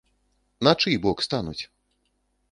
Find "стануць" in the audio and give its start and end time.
1.27-1.59